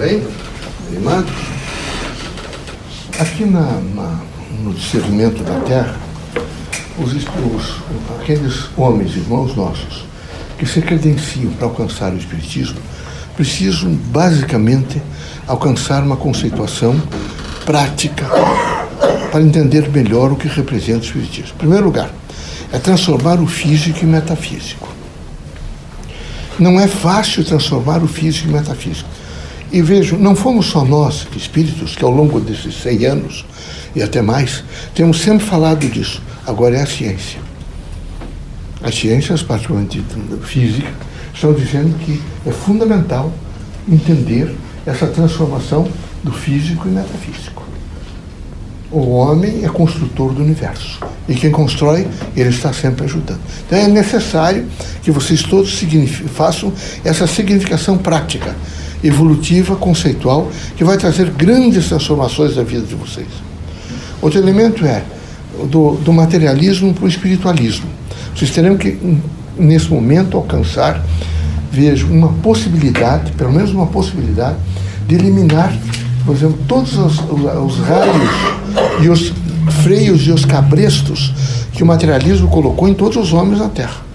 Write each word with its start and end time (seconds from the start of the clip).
Bem, 0.00 0.26
animados? 0.88 1.30
Aqui 3.18 3.44
na, 3.44 3.60
na, 3.94 4.18
no 4.62 4.72
discernimento 4.72 5.44
da 5.44 5.60
Terra, 5.60 5.94
os, 6.96 7.12
os, 7.12 7.76
aqueles 8.18 8.70
homens, 8.78 9.14
irmãos 9.14 9.54
nossos, 9.54 10.06
que 10.58 10.64
se 10.64 10.80
credenciam 10.80 11.52
para 11.52 11.66
alcançar 11.66 12.14
o 12.14 12.16
Espiritismo, 12.16 12.80
precisam 13.36 13.92
basicamente 13.92 15.02
alcançar 15.46 16.02
uma 16.02 16.16
conceituação 16.16 16.98
prática 17.66 18.26
para 19.30 19.42
entender 19.42 19.86
melhor 19.90 20.32
o 20.32 20.36
que 20.36 20.48
representa 20.48 21.00
o 21.00 21.04
Espiritismo. 21.04 21.52
Em 21.56 21.58
primeiro 21.58 21.84
lugar, 21.84 22.10
é 22.72 22.78
transformar 22.78 23.38
o 23.38 23.46
físico 23.46 24.02
em 24.02 24.08
metafísico. 24.08 24.88
Não 26.58 26.80
é 26.80 26.88
fácil 26.88 27.44
transformar 27.44 28.02
o 28.02 28.08
físico 28.08 28.48
em 28.48 28.52
metafísico. 28.52 29.19
E 29.72 29.80
vejo, 29.82 30.16
não 30.16 30.34
fomos 30.34 30.66
só 30.66 30.84
nós, 30.84 31.26
espíritos, 31.36 31.94
que 31.94 32.04
ao 32.04 32.10
longo 32.10 32.40
desses 32.40 32.74
100 32.82 33.06
anos 33.06 33.44
e 33.94 34.02
até 34.02 34.20
mais, 34.20 34.64
temos 34.94 35.20
sempre 35.20 35.46
falado 35.46 35.86
disso. 35.88 36.22
Agora 36.46 36.76
é 36.76 36.82
a 36.82 36.86
ciência. 36.86 37.40
As 38.82 38.94
ciências, 38.94 39.42
particularmente 39.42 40.02
física, 40.42 40.90
estão 41.34 41.52
dizendo 41.52 41.96
que 41.98 42.20
é 42.46 42.50
fundamental 42.50 43.32
entender 43.88 44.54
essa 44.86 45.06
transformação 45.06 45.88
do 46.22 46.32
físico 46.32 46.88
em 46.88 46.92
metafísico. 46.92 47.62
O 48.90 49.10
homem 49.10 49.64
é 49.64 49.68
construtor 49.68 50.32
do 50.32 50.42
universo. 50.42 50.98
E 51.28 51.34
quem 51.34 51.50
constrói, 51.50 52.08
ele 52.36 52.48
está 52.48 52.72
sempre 52.72 53.04
ajudando. 53.04 53.40
Então 53.66 53.78
é 53.78 53.86
necessário 53.86 54.66
que 55.02 55.12
vocês 55.12 55.42
todos 55.42 55.80
façam 56.34 56.72
essa 57.04 57.26
significação 57.26 57.96
prática, 57.96 58.56
evolutiva, 59.02 59.76
conceitual, 59.76 60.50
que 60.76 60.84
vai 60.84 60.96
trazer 60.96 61.30
grandes 61.30 61.88
transformações 61.88 62.56
na 62.56 62.62
vida 62.62 62.86
de 62.86 62.94
vocês. 62.94 63.28
Outro 64.20 64.38
elemento 64.38 64.84
é 64.84 65.02
do, 65.66 65.92
do 65.96 66.12
materialismo 66.12 66.92
para 66.92 67.04
o 67.04 67.08
espiritualismo. 67.08 67.86
Vocês 68.34 68.50
terão 68.50 68.76
que, 68.76 68.98
nesse 69.58 69.88
momento, 69.88 70.36
alcançar, 70.36 71.04
vejo, 71.70 72.06
uma 72.08 72.28
possibilidade, 72.28 73.32
pelo 73.32 73.52
menos 73.52 73.72
uma 73.72 73.86
possibilidade, 73.86 74.56
de 75.06 75.14
eliminar, 75.14 75.76
por 76.24 76.34
exemplo, 76.34 76.58
todos 76.68 76.96
os, 76.96 77.18
os 77.18 77.78
raios 77.78 78.30
e 79.02 79.08
os 79.08 79.32
freios 79.82 80.26
e 80.26 80.30
os 80.30 80.44
cabrestos 80.44 81.32
que 81.72 81.82
o 81.82 81.86
materialismo 81.86 82.48
colocou 82.48 82.88
em 82.88 82.94
todos 82.94 83.16
os 83.16 83.32
homens 83.32 83.58
na 83.58 83.68
Terra. 83.68 84.09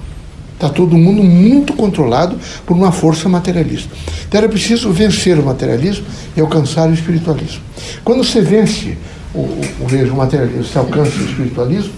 Está 0.55 0.69
todo 0.69 0.97
mundo 0.97 1.21
muito 1.21 1.73
controlado 1.73 2.37
por 2.65 2.75
uma 2.77 2.91
força 2.91 3.27
materialista. 3.27 3.93
Então 4.27 4.39
era 4.39 4.49
preciso 4.49 4.89
vencer 4.89 5.37
o 5.37 5.45
materialismo 5.45 6.05
e 6.35 6.39
alcançar 6.39 6.89
o 6.89 6.93
espiritualismo. 6.93 7.61
Quando 8.05 8.23
você 8.23 8.41
vence 8.41 8.97
o, 9.33 9.39
o, 9.39 9.67
o 10.13 10.15
materialismo, 10.15 10.63
você 10.63 10.77
alcança 10.77 11.11
o 11.19 11.25
espiritualismo, 11.25 11.91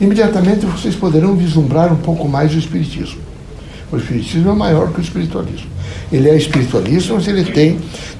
imediatamente 0.00 0.66
vocês 0.66 0.96
poderão 0.96 1.36
vislumbrar 1.36 1.92
um 1.92 1.98
pouco 1.98 2.28
mais 2.28 2.52
o 2.52 2.58
espiritismo. 2.58 3.20
O 3.92 3.96
espiritismo 3.96 4.50
é 4.50 4.54
maior 4.54 4.92
que 4.92 5.00
o 5.00 5.02
espiritualismo. 5.02 5.68
Ele 6.12 6.28
é 6.28 6.36
espiritualista, 6.36 7.14
mas 7.14 7.26
ele 7.28 7.44
tem 7.44 7.78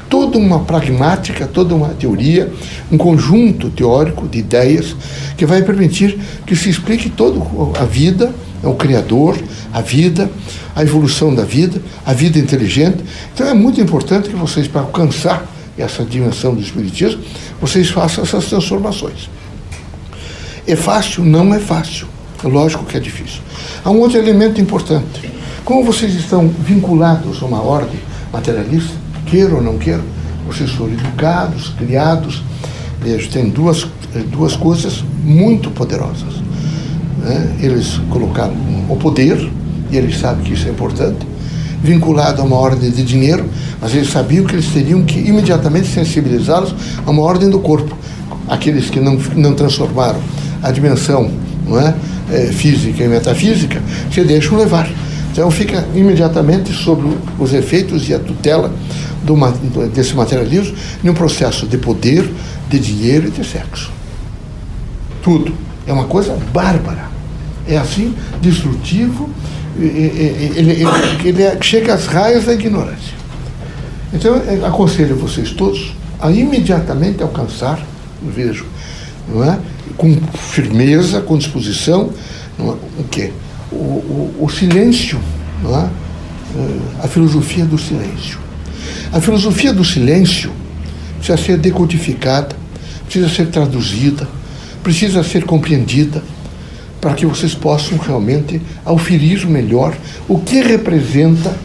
toda 0.09 0.37
uma 0.37 0.61
pragmática, 0.61 1.47
toda 1.47 1.75
uma 1.75 1.91
teoria, 1.91 2.53
um 2.91 2.99
conjunto 2.99 3.71
teórico 3.71 4.27
de 4.29 4.39
ideias 4.39 4.97
que 5.37 5.47
vai 5.47 5.63
permitir 5.63 6.19
que 6.45 6.57
se 6.57 6.69
explique 6.69 7.09
toda 7.09 7.41
a 7.81 7.85
vida, 7.85 8.33
o 8.63 8.75
Criador, 8.75 9.39
a 9.73 9.81
vida, 9.81 10.31
a 10.75 10.83
evolução 10.83 11.35
da 11.35 11.45
vida, 11.45 11.81
a 12.05 12.13
vida 12.13 12.39
inteligente. 12.39 13.05
Então 13.33 13.47
é 13.47 13.55
muito 13.55 13.81
importante 13.81 14.29
que 14.29 14.37
vocês, 14.37 14.67
para 14.67 14.83
alcançar 14.83 15.47
essa 15.79 16.05
dimensão 16.05 16.55
do 16.55 16.61
Espiritismo, 16.61 17.23
vocês 17.61 17.91
façam 17.91 18.25
essas 18.25 18.47
transformações. 18.47 19.31
É 20.67 20.77
fácil? 20.77 21.25
Não 21.25 21.55
é 21.55 21.59
fácil. 21.59 22.07
É 22.43 22.49
lógico 22.49 22.84
que 22.84 22.97
é 22.97 23.00
difícil. 23.00 23.41
Há 23.84 23.91
um 23.91 23.99
outro 23.99 24.19
elemento 24.19 24.61
importante. 24.61 25.31
Como 25.65 25.84
vocês 25.84 26.15
estão 26.15 26.49
vinculados 26.49 27.43
a 27.43 27.47
uma 27.47 27.62
ordem 27.62 28.00
materialista, 28.33 28.94
queiram 29.27 29.56
ou 29.56 29.62
não 29.62 29.78
queiram, 29.78 30.05
vocês 30.47 30.71
foram 30.71 30.93
educados, 30.93 31.69
criados, 31.78 32.43
veja, 33.00 33.28
tem 33.31 33.49
duas, 33.49 33.87
duas 34.31 34.56
coisas 34.56 35.05
muito 35.23 35.71
poderosas. 35.71 36.34
Né? 37.19 37.56
Eles 37.61 38.00
colocaram 38.11 38.55
o 38.89 38.97
poder, 38.97 39.50
e 39.91 39.97
eles 39.97 40.19
sabem 40.19 40.45
que 40.45 40.55
isso 40.55 40.67
é 40.69 40.71
importante, 40.71 41.27
vinculado 41.83 42.43
a 42.43 42.45
uma 42.45 42.56
ordem 42.56 42.91
de 42.91 43.03
dinheiro, 43.03 43.45
mas 43.81 43.95
eles 43.95 44.11
sabiam 44.11 44.45
que 44.45 44.55
eles 44.55 44.67
teriam 44.67 45.03
que 45.03 45.19
imediatamente 45.19 45.89
sensibilizá-los 45.89 46.75
a 47.06 47.11
uma 47.11 47.23
ordem 47.23 47.49
do 47.49 47.59
corpo. 47.59 47.97
Aqueles 48.49 48.91
que 48.91 49.00
não, 49.00 49.19
não 49.37 49.55
transformaram 49.55 50.21
a 50.62 50.71
dimensão 50.71 51.31
não 51.67 51.81
é, 51.81 51.95
é 52.31 52.47
física 52.47 53.03
e 53.03 53.09
metafísica, 53.09 53.81
se 54.12 54.23
deixam 54.25 54.59
levar. 54.59 54.91
Então 55.33 55.50
fica 55.50 55.87
imediatamente 55.95 56.73
sobre 56.73 57.09
os 57.39 57.53
efeitos 57.55 58.09
e 58.09 58.15
a 58.15 58.19
tutela 58.19 58.73
do, 59.23 59.37
desse 59.89 60.15
materialismo 60.15 60.75
em 61.03 61.09
um 61.09 61.15
processo 61.15 61.67
de 61.67 61.79
poder, 61.79 62.31
de 62.69 62.79
dinheiro 62.79 63.29
e 63.29 63.31
de 63.31 63.47
sexo. 63.47 63.91
Tudo. 65.23 65.55
É 65.87 65.93
uma 65.93 66.05
coisa 66.05 66.37
bárbara. 66.53 67.09
É 67.67 67.77
assim, 67.77 68.15
destrutivo, 68.41 69.31
ele, 69.85 70.53
ele, 70.57 70.87
ele 71.25 71.43
é, 71.43 71.59
chega 71.61 71.95
às 71.95 72.07
raias 72.07 72.45
da 72.45 72.53
ignorância. 72.53 73.15
Então, 74.13 74.37
eu 74.37 74.67
aconselho 74.67 75.17
vocês 75.17 75.53
todos 75.53 75.95
a 76.21 76.31
imediatamente 76.31 77.23
alcançar, 77.23 77.81
vejo, 78.23 78.67
não 79.29 79.45
é? 79.45 79.59
com 79.97 80.17
firmeza, 80.37 81.21
com 81.21 81.39
disposição, 81.39 82.11
é? 82.59 82.63
o 82.63 83.05
quê? 83.11 83.33
o, 83.73 83.75
o, 83.75 84.45
o 84.45 84.49
silêncio, 84.49 85.19
não 85.63 85.79
é? 85.79 85.89
Eh, 86.57 87.05
a 87.05 87.09
filosofia 87.09 87.65
do 87.65 87.79
silêncio. 87.79 88.39
A 89.12 89.21
filosofia 89.21 89.73
do 89.73 89.85
silêncio 89.85 90.51
precisa 91.17 91.39
ser 91.39 91.59
decodificada, 91.59 92.57
precisa 93.05 93.29
ser 93.29 93.47
traduzida, 93.47 94.29
precisa 94.83 95.23
ser 95.23 95.45
compreendida, 95.45 96.23
para 97.00 97.15
que 97.15 97.25
vocês 97.25 97.55
possam 97.55 97.99
realmente 97.99 98.61
auferir 98.84 99.47
melhor 99.47 99.97
o 100.28 100.38
que 100.38 100.61
representa 100.61 101.56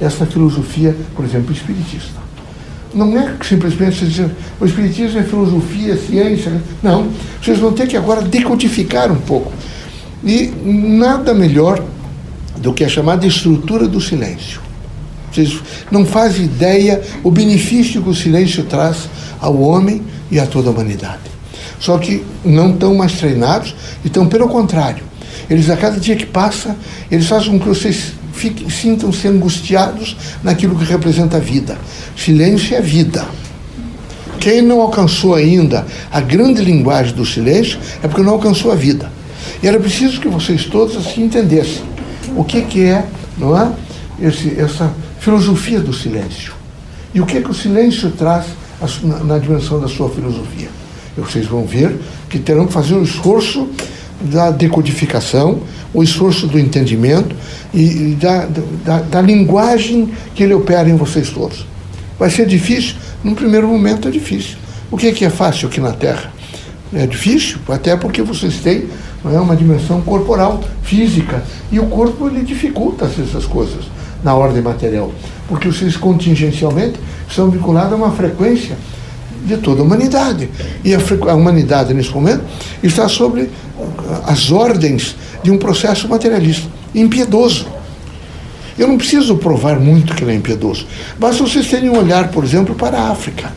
essa 0.00 0.24
filosofia, 0.24 0.96
por 1.14 1.24
exemplo, 1.24 1.52
espiritista. 1.52 2.18
Não 2.94 3.18
é 3.18 3.34
simplesmente 3.42 4.06
dizer 4.06 4.30
o 4.58 4.64
espiritismo 4.64 5.20
é 5.20 5.22
filosofia, 5.22 5.96
ciência. 5.96 6.62
Não. 6.82 7.08
Vocês 7.42 7.58
vão 7.58 7.72
ter 7.72 7.86
que 7.86 7.96
agora 7.96 8.22
decodificar 8.22 9.12
um 9.12 9.20
pouco 9.20 9.52
e 10.24 10.52
nada 10.64 11.34
melhor 11.34 11.84
do 12.56 12.72
que 12.72 12.84
a 12.84 12.88
chamada 12.88 13.26
estrutura 13.26 13.86
do 13.86 14.00
silêncio. 14.00 14.60
Vocês 15.30 15.60
não 15.90 16.06
fazem 16.06 16.46
ideia 16.46 17.02
o 17.22 17.30
benefício 17.30 18.02
que 18.02 18.08
o 18.08 18.14
silêncio 18.14 18.64
traz 18.64 19.08
ao 19.38 19.60
homem 19.60 20.02
e 20.30 20.40
a 20.40 20.46
toda 20.46 20.68
a 20.68 20.72
humanidade. 20.72 21.37
Só 21.80 21.98
que 21.98 22.24
não 22.44 22.72
estão 22.72 22.94
mais 22.94 23.12
treinados, 23.12 23.74
então, 24.04 24.26
pelo 24.26 24.48
contrário, 24.48 25.04
eles 25.48 25.70
a 25.70 25.76
cada 25.76 25.98
dia 25.98 26.16
que 26.16 26.26
passa, 26.26 26.76
eles 27.10 27.26
fazem 27.26 27.50
com 27.50 27.60
que 27.60 27.68
vocês 27.68 28.12
sintam-se 28.70 29.26
angustiados 29.26 30.16
naquilo 30.42 30.76
que 30.76 30.84
representa 30.84 31.36
a 31.38 31.40
vida. 31.40 31.76
Silêncio 32.16 32.76
é 32.76 32.80
vida. 32.80 33.26
Quem 34.38 34.62
não 34.62 34.80
alcançou 34.80 35.34
ainda 35.34 35.84
a 36.12 36.20
grande 36.20 36.62
linguagem 36.62 37.14
do 37.14 37.26
silêncio 37.26 37.78
é 38.02 38.06
porque 38.06 38.22
não 38.22 38.34
alcançou 38.34 38.70
a 38.70 38.74
vida. 38.76 39.10
E 39.62 39.66
era 39.66 39.78
preciso 39.80 40.20
que 40.20 40.28
vocês 40.28 40.64
todos 40.64 40.96
assim 40.96 41.24
entendessem 41.24 41.82
o 42.36 42.44
que, 42.44 42.62
que 42.62 42.84
é, 42.84 43.04
não 43.36 43.58
é? 43.58 43.72
Esse, 44.20 44.58
essa 44.58 44.92
filosofia 45.20 45.80
do 45.80 45.92
silêncio. 45.92 46.52
E 47.14 47.20
o 47.20 47.26
que, 47.26 47.40
que 47.40 47.50
o 47.50 47.54
silêncio 47.54 48.10
traz 48.12 48.46
na 49.24 49.38
dimensão 49.38 49.80
da 49.80 49.88
sua 49.88 50.08
filosofia. 50.10 50.68
Vocês 51.20 51.46
vão 51.46 51.64
ver 51.64 51.96
que 52.28 52.38
terão 52.38 52.66
que 52.66 52.72
fazer 52.72 52.94
o 52.94 53.02
esforço 53.02 53.68
da 54.20 54.50
decodificação, 54.50 55.60
o 55.94 56.02
esforço 56.02 56.46
do 56.46 56.58
entendimento 56.58 57.34
e, 57.72 58.16
da, 58.20 58.46
da, 58.84 58.98
da, 59.00 59.20
linguagem 59.20 60.10
que 60.34 60.42
ele 60.42 60.54
opera 60.54 60.88
em 60.88 60.96
vocês 60.96 61.30
todos. 61.30 61.66
Vai 62.18 62.30
ser 62.30 62.46
difícil? 62.46 62.96
Num 63.22 63.34
primeiro 63.34 63.68
momento 63.68 64.08
é 64.08 64.10
difícil. 64.10 64.56
O 64.90 64.96
que, 64.96 65.12
que 65.12 65.24
é 65.24 65.30
fácil 65.30 65.68
aqui 65.68 65.80
na 65.80 65.92
Terra? 65.92 66.32
É 66.92 67.06
difícil, 67.06 67.58
até 67.68 67.96
porque 67.96 68.22
vocês 68.22 68.56
têm 68.56 68.86
é 69.24 69.40
uma 69.40 69.56
dimensão 69.56 70.00
corporal, 70.00 70.62
física. 70.82 71.42
E 71.70 71.78
o 71.78 71.86
corpo 71.86 72.28
ele 72.28 72.42
dificulta 72.42 73.04
essas 73.04 73.44
coisas 73.44 73.84
na 74.22 74.34
ordem 74.34 74.62
material, 74.62 75.12
porque 75.48 75.68
vocês 75.68 75.96
contingencialmente 75.96 76.98
são 77.30 77.50
vinculados 77.50 77.92
a 77.92 77.96
uma 77.96 78.10
frequência 78.12 78.76
de 79.44 79.56
toda 79.58 79.80
a 79.82 79.84
humanidade. 79.84 80.48
E 80.84 80.94
a, 80.94 80.98
a 81.30 81.34
humanidade, 81.34 81.94
nesse 81.94 82.10
momento, 82.10 82.44
está 82.82 83.08
sobre 83.08 83.50
as 84.26 84.50
ordens 84.50 85.16
de 85.42 85.50
um 85.50 85.58
processo 85.58 86.08
materialista, 86.08 86.68
impiedoso. 86.94 87.66
Eu 88.78 88.86
não 88.86 88.96
preciso 88.96 89.36
provar 89.36 89.80
muito 89.80 90.14
que 90.14 90.22
ele 90.22 90.32
é 90.32 90.34
impiedoso. 90.34 90.86
Basta 91.18 91.42
vocês 91.42 91.66
terem 91.66 91.90
um 91.90 91.98
olhar, 91.98 92.28
por 92.28 92.44
exemplo, 92.44 92.74
para 92.74 92.98
a 92.98 93.10
África. 93.10 93.52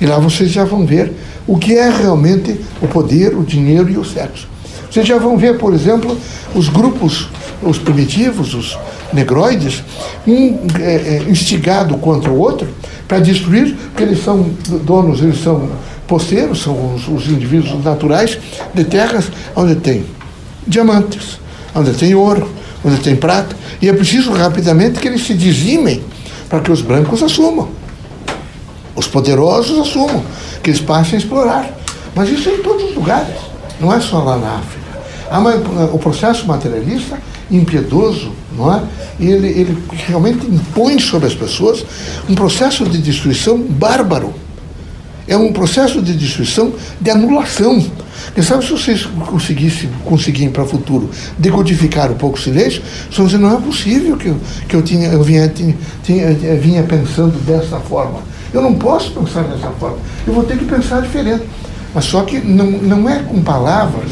E 0.00 0.06
lá 0.06 0.18
vocês 0.18 0.50
já 0.50 0.64
vão 0.64 0.86
ver 0.86 1.12
o 1.46 1.58
que 1.58 1.74
é 1.74 1.90
realmente 1.90 2.58
o 2.80 2.86
poder, 2.86 3.36
o 3.36 3.42
dinheiro 3.42 3.90
e 3.90 3.98
o 3.98 4.04
sexo. 4.04 4.48
Vocês 4.90 5.06
já 5.06 5.18
vão 5.18 5.36
ver, 5.36 5.58
por 5.58 5.74
exemplo, 5.74 6.16
os 6.54 6.68
grupos, 6.68 7.28
os 7.62 7.78
primitivos, 7.78 8.54
os 8.54 8.78
negroides, 9.12 9.82
um 10.26 10.58
é, 10.80 10.94
é, 10.94 11.24
instigado 11.28 11.96
contra 11.98 12.30
o 12.30 12.38
outro 12.38 12.68
para 13.10 13.18
destruir, 13.18 13.74
porque 13.74 14.04
eles 14.04 14.22
são 14.22 14.48
donos, 14.84 15.20
eles 15.20 15.42
são 15.42 15.68
posteiros, 16.06 16.62
são 16.62 16.94
os, 16.94 17.08
os 17.08 17.26
indivíduos 17.26 17.82
naturais 17.82 18.38
de 18.72 18.84
terras 18.84 19.24
onde 19.56 19.74
tem 19.74 20.06
diamantes, 20.64 21.40
onde 21.74 21.92
tem 21.94 22.14
ouro, 22.14 22.48
onde 22.84 23.00
tem 23.00 23.16
prata, 23.16 23.56
e 23.82 23.88
é 23.88 23.92
preciso 23.92 24.30
rapidamente 24.30 25.00
que 25.00 25.08
eles 25.08 25.26
se 25.26 25.34
dizimem 25.34 26.00
para 26.48 26.60
que 26.60 26.70
os 26.70 26.82
brancos 26.82 27.20
assumam, 27.20 27.70
os 28.94 29.08
poderosos 29.08 29.76
assumam, 29.80 30.22
que 30.62 30.70
eles 30.70 30.80
passem 30.80 31.16
a 31.16 31.18
explorar. 31.18 31.68
Mas 32.14 32.28
isso 32.28 32.48
é 32.48 32.52
em 32.52 32.62
todos 32.62 32.90
os 32.90 32.94
lugares, 32.94 33.34
não 33.80 33.92
é 33.92 33.98
só 33.98 34.22
lá 34.22 34.36
na 34.36 34.50
África. 34.52 35.90
O 35.92 35.98
processo 35.98 36.46
materialista, 36.46 37.18
impiedoso, 37.50 38.32
não 38.56 38.72
é? 38.74 38.82
ele, 39.18 39.48
ele 39.48 39.78
realmente 39.90 40.46
impõe 40.46 40.98
sobre 40.98 41.26
as 41.26 41.34
pessoas 41.34 41.84
um 42.28 42.34
processo 42.34 42.84
de 42.84 42.98
destruição 42.98 43.58
bárbaro. 43.58 44.32
É 45.28 45.36
um 45.36 45.52
processo 45.52 46.02
de 46.02 46.12
destruição, 46.16 46.72
de 47.00 47.10
anulação. 47.10 47.84
Quem 48.34 48.42
sabe 48.42 48.64
se 48.64 48.72
vocês 48.72 49.06
conseguissem, 49.26 49.88
conseguirem 50.04 50.50
para 50.50 50.64
o 50.64 50.66
futuro 50.66 51.08
decodificar 51.38 52.10
um 52.10 52.16
pouco 52.16 52.36
o 52.36 52.40
silêncio, 52.40 52.82
vocês 53.10 53.28
dizer, 53.28 53.38
não 53.38 53.56
é 53.56 53.60
possível 53.60 54.16
que 54.16 54.26
eu, 54.26 54.36
que 54.68 54.74
eu, 54.74 54.82
tinha, 54.82 55.08
eu 55.08 55.22
vinha, 55.22 55.48
tinha, 55.48 55.76
tinha, 56.02 56.34
vinha 56.56 56.82
pensando 56.82 57.38
dessa 57.44 57.78
forma. 57.78 58.20
Eu 58.52 58.60
não 58.60 58.74
posso 58.74 59.12
pensar 59.12 59.44
dessa 59.44 59.70
forma. 59.78 59.98
Eu 60.26 60.32
vou 60.32 60.42
ter 60.42 60.58
que 60.58 60.64
pensar 60.64 61.00
diferente. 61.00 61.44
Mas 61.94 62.04
só 62.04 62.22
que 62.22 62.38
não, 62.38 62.66
não 62.66 63.08
é 63.08 63.20
com 63.20 63.42
palavras, 63.42 64.10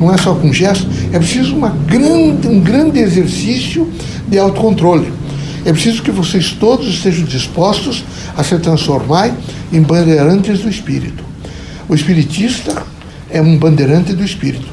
não 0.00 0.12
é 0.12 0.18
só 0.18 0.34
com 0.34 0.52
gestos, 0.52 0.86
é 1.12 1.18
preciso 1.18 1.54
uma 1.54 1.70
grande, 1.70 2.48
um 2.48 2.60
grande 2.60 2.98
exercício 2.98 3.90
de 4.28 4.38
autocontrole. 4.38 5.12
É 5.64 5.72
preciso 5.72 6.02
que 6.02 6.10
vocês 6.10 6.52
todos 6.52 6.86
estejam 6.86 7.24
dispostos 7.24 8.04
a 8.36 8.44
se 8.44 8.56
transformar 8.58 9.34
em 9.72 9.82
bandeirantes 9.82 10.60
do 10.60 10.68
Espírito. 10.68 11.24
O 11.88 11.94
espiritista 11.94 12.82
é 13.30 13.40
um 13.40 13.58
bandeirante 13.58 14.12
do 14.12 14.24
Espírito. 14.24 14.68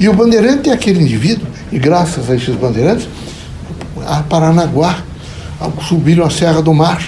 E 0.00 0.08
o 0.08 0.14
bandeirante 0.14 0.70
é 0.70 0.72
aquele 0.72 1.02
indivíduo, 1.02 1.46
e 1.70 1.78
graças 1.78 2.30
a 2.30 2.36
esses 2.36 2.54
bandeirantes, 2.54 3.08
a 4.06 4.22
Paranaguá, 4.22 5.02
subiram 5.86 6.24
a 6.24 6.30
Serra 6.30 6.62
do 6.62 6.72
Mar, 6.72 7.02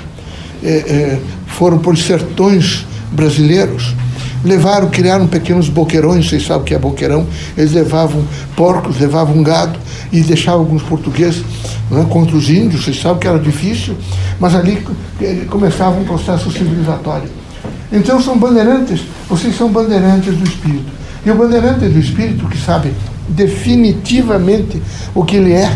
é, 0.62 0.68
é, 0.68 1.20
foram 1.46 1.78
por 1.78 1.96
sertões 1.96 2.84
brasileiros, 3.12 3.94
levaram, 4.44 4.88
criaram 4.88 5.26
pequenos 5.26 5.68
boqueirões, 5.68 6.28
vocês 6.28 6.46
sabem 6.46 6.62
o 6.62 6.64
que 6.64 6.74
é 6.74 6.78
boqueirão, 6.78 7.26
eles 7.56 7.72
levavam 7.72 8.24
porcos, 8.56 8.98
levavam 8.98 9.42
gado 9.42 9.78
e 10.12 10.20
deixavam 10.22 10.60
alguns 10.60 10.82
portugueses 10.82 11.44
né, 11.90 12.06
contra 12.08 12.36
os 12.36 12.48
índios, 12.48 12.84
vocês 12.84 13.00
sabem 13.00 13.18
que 13.18 13.28
era 13.28 13.38
difícil, 13.38 13.96
mas 14.38 14.54
ali 14.54 14.82
eh, 15.20 15.44
começava 15.48 15.98
um 15.98 16.04
processo 16.04 16.50
civilizatório. 16.50 17.28
Então 17.92 18.20
são 18.20 18.38
bandeirantes, 18.38 19.02
vocês 19.28 19.56
são 19.56 19.70
bandeirantes 19.70 20.36
do 20.36 20.44
Espírito. 20.44 21.00
E 21.24 21.30
o 21.30 21.34
bandeirante 21.34 21.86
do 21.88 21.98
Espírito 21.98 22.46
que 22.48 22.56
sabe 22.56 22.92
definitivamente 23.28 24.80
o 25.14 25.24
que 25.24 25.36
ele 25.36 25.52
é, 25.52 25.70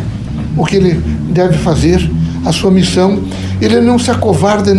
o 0.57 0.65
que 0.65 0.77
ele 0.77 0.95
deve 1.31 1.59
fazer, 1.59 2.09
a 2.45 2.53
sua 2.53 2.71
missão, 2.71 3.23
ele 3.61 3.81
não 3.81 3.99
se 3.99 4.11
acovarda, 4.11 4.71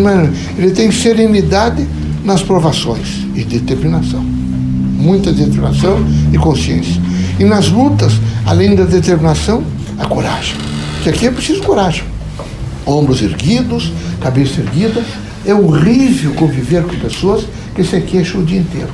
ele 0.58 0.72
tem 0.72 0.92
serenidade 0.92 1.88
nas 2.26 2.42
provações 2.42 3.26
e 3.36 3.44
determinação. 3.44 4.22
Muita 4.22 5.32
determinação 5.32 6.04
e 6.34 6.38
consciência. 6.38 7.00
E 7.40 7.46
nas 7.46 7.70
lutas, 7.70 8.14
além 8.46 8.76
da 8.76 8.84
determinação, 8.84 9.64
a 10.00 10.06
coragem. 10.06 10.56
Que 11.04 11.10
aqui 11.10 11.28
é 11.28 11.32
preciso 11.32 11.62
coragem. 11.62 12.04
Ombros 12.86 13.22
erguidos, 13.22 13.92
cabeça 14.20 14.60
erguida. 14.62 15.04
É 15.46 15.54
horrível 15.54 16.34
conviver 16.34 16.84
com 16.84 16.96
pessoas 16.96 17.46
que 17.76 17.84
se 17.84 18.02
queixam 18.02 18.42
o 18.42 18.46
dia 18.46 18.60
inteiro. 18.60 18.90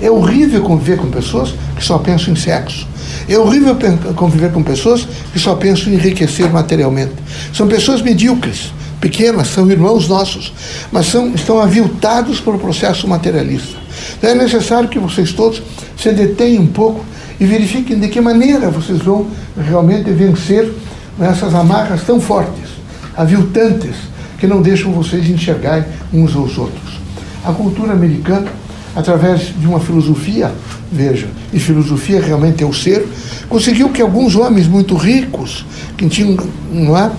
É 0.00 0.08
horrível 0.08 0.62
conviver 0.62 0.98
com 0.98 1.08
pessoas 1.08 1.54
que 1.74 1.84
só 1.84 1.98
pensam 1.98 2.32
em 2.32 2.36
sexo. 2.36 2.86
É 3.28 3.36
horrível 3.36 3.76
conviver 4.14 4.52
com 4.52 4.62
pessoas 4.62 5.06
que 5.32 5.38
só 5.38 5.56
pensam 5.56 5.92
em 5.92 5.96
enriquecer 5.96 6.48
materialmente. 6.52 7.14
São 7.52 7.66
pessoas 7.66 8.00
medíocres 8.02 8.72
pequenas, 9.00 9.48
são 9.48 9.70
irmãos 9.70 10.08
nossos, 10.08 10.52
mas 10.90 11.06
são, 11.06 11.34
estão 11.34 11.60
aviltados 11.60 12.40
pelo 12.40 12.58
processo 12.58 13.06
materialista. 13.06 13.76
Então 14.18 14.30
é 14.30 14.34
necessário 14.34 14.88
que 14.88 14.98
vocês 14.98 15.32
todos 15.32 15.62
se 15.96 16.10
detenham 16.12 16.62
um 16.62 16.66
pouco 16.66 17.04
e 17.38 17.44
verifiquem 17.44 17.98
de 17.98 18.08
que 18.08 18.20
maneira 18.20 18.70
vocês 18.70 18.98
vão 18.98 19.26
realmente 19.56 20.10
vencer 20.10 20.72
essas 21.20 21.54
amarras 21.54 22.02
tão 22.02 22.20
fortes, 22.20 22.68
aviltantes, 23.16 23.96
que 24.38 24.46
não 24.46 24.60
deixam 24.60 24.92
vocês 24.92 25.28
enxergarem 25.28 25.84
uns 26.12 26.34
aos 26.34 26.58
outros. 26.58 27.00
A 27.44 27.52
cultura 27.52 27.92
americana, 27.92 28.50
através 28.94 29.52
de 29.58 29.66
uma 29.66 29.80
filosofia, 29.80 30.52
veja, 30.90 31.28
e 31.52 31.58
filosofia 31.58 32.20
realmente 32.20 32.62
é 32.62 32.66
o 32.66 32.72
ser, 32.72 33.06
conseguiu 33.48 33.88
que 33.90 34.02
alguns 34.02 34.34
homens 34.34 34.66
muito 34.66 34.94
ricos, 34.94 35.64
que 35.96 36.08
tinham 36.08 36.36
não 36.70 36.96
é, 36.96 37.10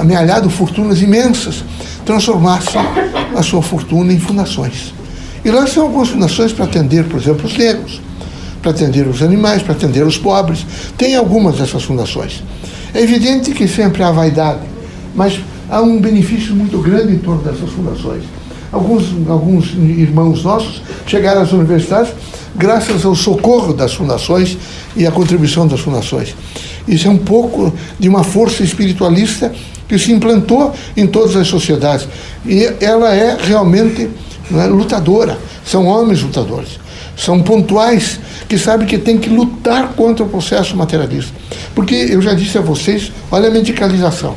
amealhado 0.00 0.48
fortunas 0.48 1.00
imensas, 1.00 1.64
transformassem 2.04 2.80
a 3.36 3.42
sua 3.42 3.62
fortuna 3.62 4.12
em 4.12 4.18
fundações. 4.18 4.94
E 5.44 5.50
lá 5.50 5.66
são 5.66 5.84
algumas 5.84 6.08
fundações 6.08 6.52
para 6.52 6.64
atender, 6.64 7.04
por 7.04 7.20
exemplo, 7.20 7.46
os 7.46 7.56
negros, 7.56 8.00
para 8.60 8.70
atender 8.70 9.06
os 9.06 9.22
animais, 9.22 9.62
para 9.62 9.72
atender 9.72 10.06
os 10.06 10.16
pobres. 10.16 10.64
Tem 10.96 11.16
algumas 11.16 11.56
dessas 11.56 11.82
fundações. 11.82 12.42
É 12.94 13.00
evidente 13.02 13.50
que 13.52 13.66
sempre 13.66 14.02
há 14.02 14.12
vaidade, 14.12 14.60
mas 15.14 15.40
há 15.68 15.80
um 15.80 16.00
benefício 16.00 16.54
muito 16.54 16.78
grande 16.78 17.14
em 17.14 17.18
torno 17.18 17.42
dessas 17.42 17.70
fundações. 17.70 18.22
Alguns, 18.70 19.04
alguns 19.28 19.74
irmãos 19.74 20.44
nossos 20.44 20.82
chegaram 21.06 21.42
às 21.42 21.52
universidades 21.52 22.12
graças 22.54 23.04
ao 23.04 23.14
socorro 23.14 23.72
das 23.72 23.94
fundações 23.94 24.56
e 24.96 25.06
à 25.06 25.10
contribuição 25.10 25.66
das 25.66 25.80
fundações. 25.80 26.34
Isso 26.86 27.06
é 27.06 27.10
um 27.10 27.18
pouco 27.18 27.72
de 27.98 28.08
uma 28.08 28.24
força 28.24 28.62
espiritualista 28.62 29.52
que 29.88 29.98
se 29.98 30.12
implantou 30.12 30.74
em 30.96 31.06
todas 31.06 31.36
as 31.36 31.46
sociedades. 31.48 32.08
E 32.46 32.64
ela 32.80 33.14
é 33.14 33.36
realmente 33.40 34.08
é, 34.54 34.66
lutadora. 34.66 35.38
São 35.64 35.86
homens 35.86 36.22
lutadores. 36.22 36.80
São 37.16 37.42
pontuais 37.42 38.18
que 38.48 38.58
sabem 38.58 38.86
que 38.86 38.98
tem 38.98 39.18
que 39.18 39.28
lutar 39.28 39.92
contra 39.92 40.24
o 40.24 40.28
processo 40.28 40.76
materialista. 40.76 41.32
Porque 41.74 41.94
eu 41.94 42.20
já 42.20 42.34
disse 42.34 42.58
a 42.58 42.60
vocês, 42.60 43.12
olha 43.30 43.48
a 43.48 43.50
medicalização. 43.50 44.34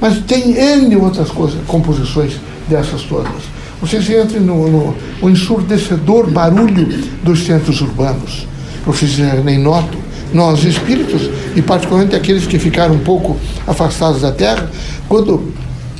Mas 0.00 0.18
tem 0.20 0.52
N 0.56 0.96
outras 0.96 1.28
coisas, 1.30 1.58
composições 1.66 2.34
dessas 2.68 3.02
todas. 3.02 3.58
Vocês 3.80 4.08
entrem 4.10 4.40
no, 4.40 4.68
no, 4.68 4.96
no 5.20 5.30
ensurdecedor 5.30 6.30
barulho 6.30 6.86
dos 7.22 7.44
centros 7.44 7.80
urbanos. 7.80 8.46
Vocês 8.86 9.18
nem 9.44 9.58
notam 9.58 10.08
nós 10.32 10.62
espíritos, 10.64 11.30
e 11.56 11.62
particularmente 11.62 12.14
aqueles 12.14 12.46
que 12.46 12.58
ficaram 12.58 12.94
um 12.94 12.98
pouco 12.98 13.36
afastados 13.66 14.22
da 14.22 14.32
Terra, 14.32 14.70
quando 15.08 15.52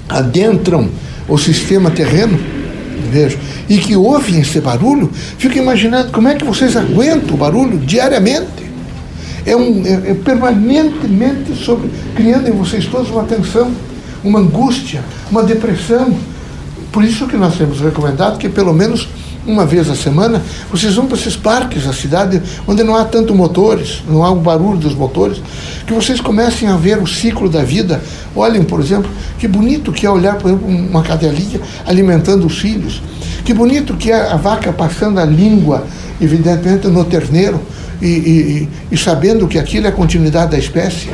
adentram 0.09 0.89
o 1.29 1.39
sistema 1.39 1.91
terreno, 1.91 2.39
vejo, 3.11 3.39
e 3.69 3.79
que 3.79 3.97
ouvem 3.97 4.41
esse 4.41 4.61
barulho, 4.61 5.11
fico 5.39 5.57
imaginando 5.57 6.11
como 6.11 6.29
é 6.29 6.35
que 6.35 6.45
vocês 6.45 6.77
aguentam 6.77 7.35
o 7.35 7.39
barulho 7.39 7.79
diariamente. 7.79 8.69
É, 9.47 9.57
um, 9.57 9.83
é, 9.87 10.11
é 10.11 10.15
permanentemente 10.15 11.55
sobre, 11.55 11.89
criando 12.15 12.49
em 12.49 12.53
vocês 12.53 12.85
todos 12.87 13.11
uma 13.11 13.25
tensão, 13.25 13.73
uma 14.23 14.41
angústia, 14.41 15.03
uma 15.31 15.43
depressão. 15.43 16.15
Por 16.93 17.03
isso 17.05 17.27
que 17.27 17.37
nós 17.37 17.57
temos 17.57 17.81
recomendado 17.81 18.39
que 18.39 18.49
pelo 18.49 18.75
menos 18.75 19.09
uma 19.49 19.65
vez 19.65 19.89
a 19.89 19.97
semana, 19.97 20.43
vocês 20.71 20.95
vão 20.95 21.07
para 21.07 21.17
esses 21.17 21.35
parques 21.35 21.85
da 21.85 21.93
cidade 21.93 22.41
onde 22.67 22.83
não 22.83 22.95
há 22.95 23.05
tanto 23.05 23.35
motores, 23.35 24.03
não 24.07 24.23
há 24.23 24.31
o 24.31 24.37
barulho 24.37 24.77
dos 24.77 24.95
motores, 24.95 25.41
que 25.87 25.93
vocês 25.93 26.21
comecem 26.21 26.69
a 26.69 26.77
ver 26.77 27.03
o 27.03 27.07
ciclo 27.07 27.49
da 27.49 27.65
vida. 27.65 28.01
Olhem, 28.37 28.63
por 28.63 28.79
exemplo, 28.79 29.11
que 29.39 29.49
bonito 29.49 29.91
que 29.91 30.07
é 30.07 30.11
olhar, 30.11 30.37
por 30.37 30.49
exemplo, 30.49 30.69
uma 30.69 31.03
cadelinha 31.03 31.61
alimentando 31.87 32.47
os 32.47 32.59
filhos. 32.59 33.03
Que 33.45 33.55
bonito 33.55 33.95
que 33.97 34.13
é 34.13 34.31
a 34.31 34.37
vaca 34.37 34.71
passando 34.73 35.19
a 35.19 35.25
língua, 35.25 35.87
evidentemente, 36.21 36.87
no 36.89 37.05
terneiro 37.05 37.61
e, 38.03 38.07
e, 38.07 38.69
e 38.93 38.97
sabendo 38.99 39.49
que 39.49 39.59
aquilo 39.59 39.87
é 39.87 39.89
a 39.89 39.93
continuidade 39.93 40.51
da 40.51 40.59
espécie. 40.59 41.09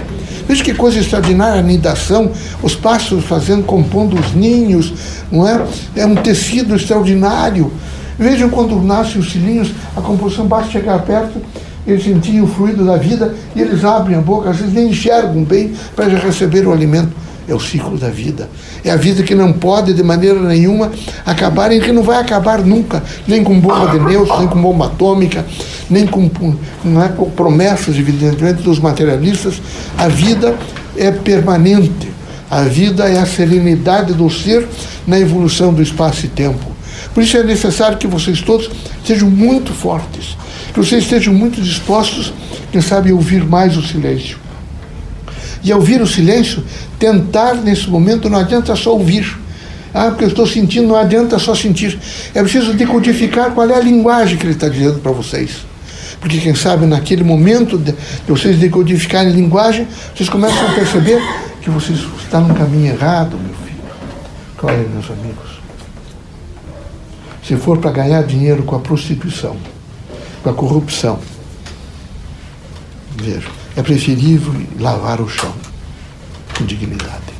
Veja 0.46 0.62
que 0.62 0.74
coisa 0.74 0.98
extraordinária, 0.98 1.60
a 1.60 1.62
nidação, 1.62 2.30
os 2.62 2.74
pássaros 2.74 3.24
fazendo, 3.24 3.62
compondo 3.62 4.18
os 4.18 4.34
ninhos, 4.34 4.92
não 5.30 5.48
é? 5.48 5.64
É 5.96 6.04
um 6.04 6.16
tecido 6.16 6.74
extraordinário. 6.74 7.72
Vejam 8.18 8.48
quando 8.48 8.80
nascem 8.80 9.20
os 9.20 9.32
filhinhos, 9.32 9.72
a 9.96 10.00
composição 10.00 10.46
basta 10.46 10.70
chegar 10.70 11.00
perto, 11.02 11.40
eles 11.86 12.04
sentem 12.04 12.40
o 12.40 12.46
fluido 12.46 12.84
da 12.84 12.96
vida 12.96 13.34
e 13.54 13.60
eles 13.60 13.84
abrem 13.84 14.16
a 14.16 14.20
boca, 14.20 14.50
às 14.50 14.56
vezes 14.56 14.72
nem 14.72 14.88
enxergam 14.88 15.44
bem 15.44 15.72
para 15.94 16.08
já 16.08 16.18
receber 16.18 16.66
o 16.66 16.72
alimento. 16.72 17.12
É 17.46 17.54
o 17.54 17.60
ciclo 17.60 17.98
da 17.98 18.08
vida. 18.08 18.48
É 18.82 18.90
a 18.90 18.96
vida 18.96 19.22
que 19.22 19.34
não 19.34 19.52
pode, 19.52 19.92
de 19.92 20.02
maneira 20.02 20.40
nenhuma, 20.40 20.90
acabar 21.26 21.70
e 21.72 21.80
que 21.80 21.92
não 21.92 22.02
vai 22.02 22.16
acabar 22.16 22.60
nunca, 22.60 23.02
nem 23.28 23.44
com 23.44 23.60
bomba 23.60 23.90
de 23.90 23.98
nêutrons, 23.98 24.38
nem 24.38 24.48
com 24.48 24.62
bomba 24.62 24.86
atômica, 24.86 25.44
nem 25.90 26.06
com, 26.06 26.30
não 26.82 27.02
é, 27.02 27.08
com 27.08 27.28
promessas, 27.28 27.98
evidentemente, 27.98 28.62
dos 28.62 28.78
materialistas. 28.78 29.60
A 29.98 30.08
vida 30.08 30.56
é 30.96 31.10
permanente. 31.10 32.14
A 32.50 32.62
vida 32.62 33.10
é 33.10 33.18
a 33.18 33.26
serenidade 33.26 34.14
do 34.14 34.30
ser 34.30 34.66
na 35.06 35.20
evolução 35.20 35.74
do 35.74 35.82
espaço 35.82 36.24
e 36.24 36.28
tempo. 36.28 36.73
Por 37.14 37.22
isso 37.22 37.36
é 37.36 37.44
necessário 37.44 37.96
que 37.96 38.08
vocês 38.08 38.40
todos 38.42 38.68
sejam 39.06 39.30
muito 39.30 39.72
fortes, 39.72 40.36
que 40.72 40.80
vocês 40.80 41.04
estejam 41.04 41.32
muito 41.32 41.62
dispostos, 41.62 42.34
quem 42.72 42.80
sabe, 42.80 43.12
a 43.12 43.14
ouvir 43.14 43.44
mais 43.44 43.76
o 43.76 43.82
silêncio. 43.82 44.36
E 45.62 45.70
ao 45.70 45.78
ouvir 45.78 46.02
o 46.02 46.06
silêncio, 46.06 46.62
tentar 46.98 47.54
nesse 47.54 47.88
momento, 47.88 48.28
não 48.28 48.38
adianta 48.38 48.74
só 48.74 48.92
ouvir. 48.92 49.38
Ah, 49.94 50.08
porque 50.08 50.24
eu 50.24 50.28
estou 50.28 50.46
sentindo, 50.46 50.88
não 50.88 50.96
adianta 50.96 51.38
só 51.38 51.54
sentir. 51.54 51.96
É 52.34 52.42
preciso 52.42 52.74
decodificar 52.74 53.52
qual 53.52 53.70
é 53.70 53.76
a 53.76 53.80
linguagem 53.80 54.36
que 54.36 54.44
ele 54.44 54.54
está 54.54 54.68
dizendo 54.68 54.98
para 54.98 55.12
vocês. 55.12 55.64
Porque, 56.20 56.38
quem 56.38 56.54
sabe, 56.54 56.84
naquele 56.84 57.22
momento 57.22 57.78
de 57.78 57.94
vocês 58.26 58.58
decodificarem 58.58 59.32
a 59.32 59.34
linguagem, 59.34 59.86
vocês 60.14 60.28
começam 60.28 60.66
a 60.66 60.72
perceber 60.72 61.22
que 61.62 61.70
vocês 61.70 62.00
estão 62.18 62.48
no 62.48 62.54
caminho 62.54 62.92
errado, 62.92 63.38
meu 63.38 63.54
filho. 63.64 63.82
Olha, 64.62 64.88
meus 64.88 65.10
amigos. 65.10 65.63
Se 67.46 67.56
for 67.56 67.78
para 67.78 67.90
ganhar 67.90 68.22
dinheiro 68.22 68.62
com 68.62 68.74
a 68.74 68.78
prostituição, 68.78 69.56
com 70.42 70.50
a 70.50 70.54
corrupção, 70.54 71.18
veja, 73.16 73.48
é 73.76 73.82
preferível 73.82 74.54
lavar 74.80 75.20
o 75.20 75.28
chão 75.28 75.52
com 76.56 76.64
dignidade. 76.64 77.34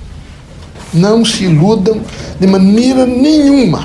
Não 0.92 1.24
se 1.24 1.44
iludam 1.44 2.02
de 2.38 2.46
maneira 2.46 3.06
nenhuma 3.06 3.84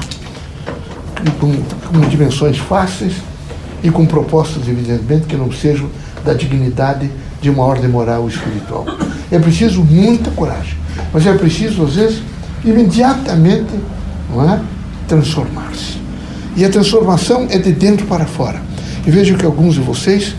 com, 1.39 1.53
com 1.53 2.09
dimensões 2.09 2.57
fáceis 2.57 3.13
e 3.81 3.89
com 3.89 4.05
propostas, 4.05 4.67
evidentemente, 4.67 5.25
que 5.25 5.37
não 5.37 5.51
sejam 5.51 5.89
da 6.25 6.33
dignidade 6.33 7.09
de 7.41 7.49
uma 7.49 7.63
ordem 7.63 7.89
moral 7.89 8.27
e 8.27 8.33
espiritual. 8.33 8.85
É 9.31 9.39
preciso 9.39 9.83
muita 9.83 10.29
coragem, 10.31 10.77
mas 11.13 11.25
é 11.25 11.33
preciso, 11.33 11.85
às 11.85 11.95
vezes, 11.95 12.21
imediatamente 12.65 13.73
é, 13.73 14.59
transformar-se. 15.07 15.98
E 16.59 16.65
a 16.65 16.69
transformação 16.69 17.47
é 17.49 17.57
de 17.57 17.71
dentro 17.71 18.05
para 18.05 18.25
fora. 18.25 18.61
E 19.07 19.09
vejo 19.09 19.37
que 19.37 19.45
alguns 19.45 19.75
de 19.75 19.79
vocês 19.79 20.35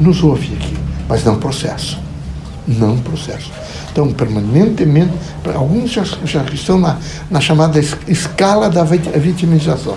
nos 0.00 0.20
ouvem 0.20 0.52
aqui, 0.54 0.76
mas 1.08 1.22
não 1.22 1.36
processo. 1.36 1.96
Não 2.66 2.98
processo. 2.98 3.52
Então, 3.92 4.12
permanentemente, 4.12 5.12
alguns 5.54 5.92
já, 5.92 6.02
já 6.24 6.42
estão 6.52 6.80
na, 6.80 6.98
na 7.30 7.40
chamada 7.40 7.78
escala 8.08 8.68
da 8.68 8.82
vitimização. 8.82 9.96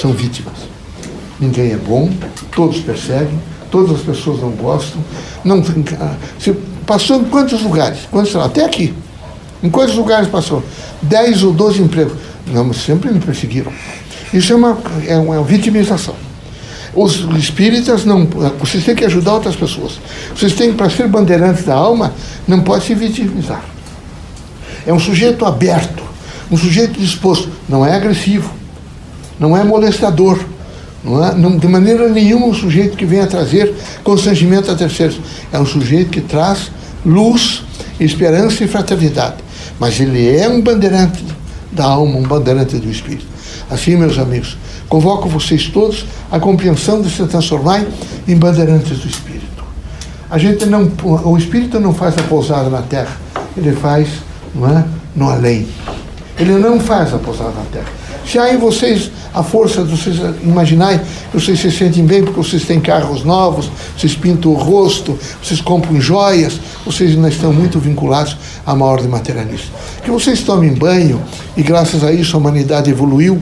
São 0.00 0.12
vítimas. 0.12 0.54
Ninguém 1.40 1.72
é 1.72 1.76
bom, 1.76 2.08
todos 2.54 2.78
perseguem, 2.78 3.40
todas 3.72 3.96
as 3.96 4.02
pessoas 4.02 4.40
não 4.40 4.50
gostam. 4.50 5.02
Não, 5.44 5.64
se 6.38 6.52
passou 6.86 7.22
em 7.22 7.24
quantos 7.24 7.60
lugares? 7.60 8.02
Quantos, 8.08 8.36
até 8.36 8.64
aqui. 8.64 8.94
Em 9.64 9.68
quantos 9.68 9.96
lugares 9.96 10.28
passou? 10.28 10.62
10 11.02 11.42
ou 11.42 11.52
12 11.52 11.82
empregos. 11.82 12.16
Não, 12.46 12.62
mas 12.62 12.76
sempre 12.76 13.10
me 13.10 13.18
perseguiram. 13.18 13.72
Isso 14.32 14.52
é 14.52 14.56
uma, 14.56 14.78
é 15.06 15.16
uma 15.16 15.42
vitimização. 15.42 16.14
Os 16.94 17.26
espíritas 17.36 18.04
não. 18.06 18.26
Vocês 18.58 18.84
têm 18.84 18.94
que 18.94 19.04
ajudar 19.04 19.34
outras 19.34 19.54
pessoas. 19.54 20.00
Vocês 20.34 20.54
têm, 20.54 20.72
para 20.72 20.88
ser 20.88 21.06
bandeirantes 21.08 21.64
da 21.64 21.74
alma, 21.74 22.14
não 22.48 22.60
pode 22.60 22.84
se 22.84 22.94
vitimizar. 22.94 23.62
É 24.86 24.92
um 24.92 24.98
sujeito 24.98 25.44
aberto, 25.44 26.02
um 26.50 26.56
sujeito 26.56 26.98
disposto. 26.98 27.50
Não 27.68 27.84
é 27.84 27.94
agressivo, 27.94 28.50
não 29.38 29.56
é 29.56 29.62
molestador. 29.62 30.38
Não 31.04 31.24
é, 31.24 31.34
não, 31.34 31.56
de 31.56 31.68
maneira 31.68 32.08
nenhuma 32.08 32.46
um 32.46 32.54
sujeito 32.54 32.96
que 32.96 33.04
venha 33.04 33.26
trazer 33.26 33.72
constrangimento 34.02 34.70
a 34.70 34.74
terceiros. 34.74 35.20
É 35.52 35.58
um 35.58 35.66
sujeito 35.66 36.10
que 36.10 36.20
traz 36.20 36.70
luz, 37.04 37.62
esperança 38.00 38.64
e 38.64 38.66
fraternidade. 38.66 39.36
Mas 39.78 40.00
ele 40.00 40.34
é 40.34 40.48
um 40.48 40.60
bandeirante 40.60 41.22
da 41.70 41.84
alma, 41.84 42.16
um 42.16 42.22
bandeirante 42.22 42.78
do 42.78 42.90
espírito. 42.90 43.35
Assim, 43.70 43.96
meus 43.96 44.18
amigos, 44.18 44.56
convoco 44.88 45.28
vocês 45.28 45.68
todos 45.68 46.06
à 46.30 46.38
compreensão 46.38 47.02
de 47.02 47.10
se 47.10 47.24
transformar 47.26 47.84
em 48.26 48.36
bandeirantes 48.36 48.98
do 48.98 49.08
espírito. 49.08 49.64
A 50.30 50.38
gente 50.38 50.66
não, 50.66 50.90
o 51.24 51.36
espírito 51.36 51.80
não 51.80 51.92
faz 51.92 52.16
a 52.18 52.22
pousada 52.22 52.68
na 52.70 52.82
terra, 52.82 53.16
ele 53.56 53.72
faz, 53.72 54.08
não 54.54 54.68
é, 54.68 54.84
no 55.14 55.28
além. 55.28 55.66
Ele 56.38 56.52
não 56.58 56.78
faz 56.78 57.14
a 57.14 57.18
pousada 57.18 57.50
na 57.50 57.64
terra. 57.72 57.95
Se 58.26 58.38
em 58.38 58.58
vocês 58.58 59.10
a 59.32 59.42
força 59.42 59.84
de 59.84 59.90
vocês 59.90 60.16
imaginarem 60.42 61.00
que 61.30 61.38
vocês 61.38 61.60
se 61.60 61.70
sentem 61.70 62.04
bem 62.04 62.24
porque 62.24 62.38
vocês 62.38 62.64
têm 62.64 62.80
carros 62.80 63.24
novos, 63.24 63.70
vocês 63.96 64.16
pintam 64.16 64.50
o 64.50 64.54
rosto, 64.54 65.16
vocês 65.42 65.60
compram 65.60 66.00
joias, 66.00 66.60
vocês 66.84 67.12
ainda 67.12 67.28
estão 67.28 67.52
muito 67.52 67.78
vinculados 67.78 68.36
à 68.66 68.74
maior 68.74 68.94
ordem 68.94 69.08
materialista. 69.08 69.68
Que 70.02 70.10
vocês 70.10 70.42
tomem 70.42 70.72
banho 70.74 71.22
e 71.56 71.62
graças 71.62 72.02
a 72.02 72.12
isso 72.12 72.36
a 72.36 72.40
humanidade 72.40 72.90
evoluiu 72.90 73.40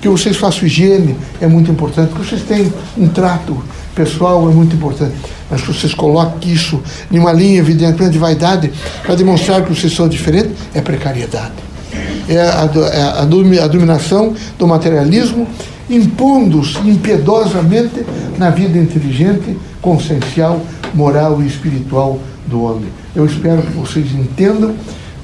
que 0.00 0.08
vocês 0.08 0.36
façam 0.36 0.66
higiene 0.66 1.16
é 1.40 1.46
muito 1.46 1.70
importante, 1.70 2.12
que 2.12 2.18
vocês 2.18 2.42
tenham 2.42 2.72
um 2.96 3.08
trato 3.08 3.62
pessoal 3.94 4.48
é 4.48 4.52
muito 4.52 4.76
importante, 4.76 5.14
mas 5.50 5.62
que 5.62 5.68
vocês 5.68 5.94
coloquem 5.94 6.52
isso 6.52 6.80
em 7.10 7.18
uma 7.18 7.32
linha, 7.32 7.58
evidentemente, 7.58 8.12
de 8.12 8.18
vaidade, 8.18 8.70
para 9.02 9.14
demonstrar 9.14 9.64
que 9.64 9.74
vocês 9.74 9.92
são 9.92 10.06
diferentes, 10.08 10.52
é 10.74 10.80
precariedade. 10.80 11.65
É 12.28 12.40
a, 12.40 12.68
é 12.92 13.02
a, 13.02 13.64
a 13.64 13.68
dominação 13.68 14.34
do 14.58 14.66
materialismo 14.66 15.46
impondo-se 15.88 16.78
impiedosamente 16.78 18.04
na 18.38 18.50
vida 18.50 18.76
inteligente, 18.78 19.56
consciencial, 19.80 20.60
moral 20.92 21.40
e 21.42 21.46
espiritual 21.46 22.18
do 22.46 22.62
homem. 22.62 22.88
Eu 23.14 23.24
espero 23.24 23.62
que 23.62 23.72
vocês 23.72 24.12
entendam 24.12 24.74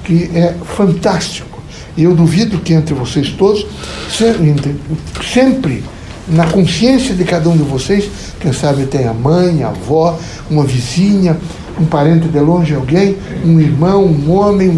que 0.05 0.31
é 0.35 0.55
fantástico 0.77 1.53
eu 1.97 2.15
duvido 2.15 2.59
que 2.59 2.73
entre 2.73 2.95
vocês 2.95 3.31
todos, 3.31 3.67
sempre, 4.11 5.85
na 6.27 6.47
consciência 6.47 7.15
de 7.15 7.25
cada 7.25 7.49
um 7.49 7.57
de 7.57 7.63
vocês, 7.63 8.09
quem 8.41 8.53
sabe 8.53 8.87
tem 8.87 9.07
a 9.07 9.13
mãe, 9.13 9.63
a 9.63 9.69
avó, 9.69 10.19
uma 10.51 10.65
vizinha, 10.65 11.37
um 11.79 11.85
parente 11.85 12.29
de 12.29 12.41
longe, 12.41 12.75
alguém, 12.75 13.17
um 13.45 13.61
irmão, 13.61 14.05
um 14.05 14.31
homem? 14.33 14.75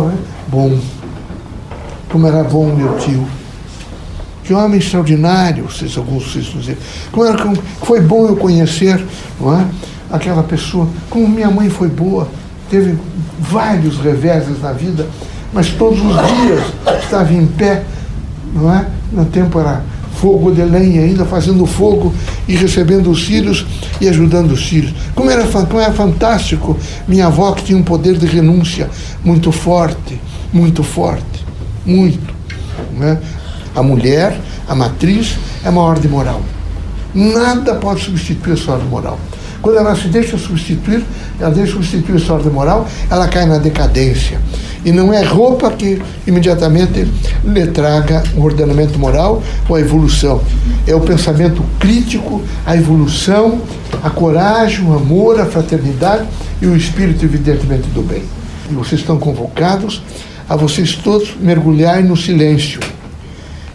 Bom. 0.49 0.77
Como 2.15 2.29
era 2.29 2.45
bom 2.45 2.73
meu 2.73 2.97
tio. 2.99 3.27
Que 4.45 4.55
homem 4.55 4.79
extraordinário, 4.79 5.65
vocês, 5.65 5.97
alguns 5.99 6.31
vocês 6.31 6.45
dizer. 6.45 6.79
Como 7.11 7.27
era, 7.27 7.37
como, 7.43 7.57
foi 7.83 8.01
bom 8.01 8.29
eu 8.29 8.37
conhecer, 8.37 9.05
não 9.41 9.59
é? 9.59 9.67
Aquela 10.13 10.45
pessoa. 10.45 10.87
Como 11.11 11.27
minha 11.27 11.51
mãe 11.51 11.69
foi 11.69 11.89
boa, 11.89 12.29
teve 12.71 12.97
vários 13.41 13.99
reveses 13.99 14.63
na 14.63 14.71
vida 14.71 15.09
mas 15.55 15.71
todos 15.71 16.01
os 16.01 16.07
dias 16.07 17.03
estava 17.03 17.33
em 17.33 17.47
pé, 17.47 17.85
não 18.53 18.75
é? 18.75 18.87
No 19.13 19.25
tempo 19.25 19.61
era 19.61 19.83
fogo 20.17 20.51
de 20.51 20.63
lenha 20.63 21.03
ainda, 21.03 21.25
fazendo 21.25 21.65
fogo 21.65 22.13
e 22.49 22.57
recebendo 22.57 23.11
os 23.11 23.23
filhos 23.25 23.65
e 24.01 24.09
ajudando 24.09 24.51
os 24.51 24.65
filhos. 24.65 24.93
Como 25.15 25.31
era, 25.31 25.45
como 25.45 25.81
era 25.81 25.93
fantástico 25.93 26.77
minha 27.07 27.27
avó 27.27 27.53
que 27.53 27.65
tinha 27.65 27.79
um 27.79 27.85
poder 27.85 28.19
de 28.19 28.27
renúncia 28.27 28.91
muito 29.25 29.53
forte, 29.53 30.21
muito 30.53 30.83
forte, 30.83 31.44
muito. 31.85 32.35
Não 32.97 33.07
é? 33.07 33.19
A 33.75 33.83
mulher, 33.83 34.39
a 34.69 34.75
matriz, 34.75 35.37
é 35.65 35.69
uma 35.69 35.83
ordem 35.83 36.11
moral. 36.11 36.41
Nada 37.15 37.75
pode 37.75 38.03
substituir 38.03 38.55
a 38.55 38.57
sua 38.57 38.75
ordem 38.75 38.89
moral. 38.89 39.19
Quando 39.65 39.79
ela 39.79 39.97
se 39.97 40.09
deixa 40.09 40.37
substituir, 40.37 41.03
ela 41.41 41.51
deixa 41.51 41.73
substituir 41.73 42.17
a 42.17 42.19
sua 42.19 42.37
ordem 42.37 42.53
moral, 42.53 42.87
ela 43.11 43.27
cai 43.29 43.47
na 43.47 43.57
decadência. 43.57 44.39
E 44.85 44.93
não 44.93 45.11
é 45.11 45.25
roupa 45.25 45.71
que 45.71 46.03
imediatamente 46.27 47.11
lhe 47.43 47.67
traga 47.69 48.23
o 48.37 48.43
ordenamento 48.43 48.99
moral 48.99 49.43
ou 49.67 49.77
a 49.77 49.81
evolução. 49.81 50.43
É 50.87 50.95
o 50.95 51.01
pensamento 51.01 51.65
crítico, 51.81 52.43
a 52.67 52.77
evolução, 52.77 53.63
a 54.03 54.11
coragem, 54.11 54.85
o 54.85 54.95
amor, 54.95 55.41
a 55.41 55.47
fraternidade 55.47 56.27
e 56.61 56.67
o 56.67 56.77
espírito, 56.77 57.25
evidentemente, 57.25 57.89
do 57.89 58.03
bem. 58.03 58.23
E 58.71 58.75
vocês 58.75 59.01
estão 59.01 59.19
convocados 59.19 60.03
a 60.49 60.57
vocês 60.57 60.95
todos 60.97 61.35
mergulharem 61.41 62.05
no 62.05 62.17
silêncio. 62.17 62.81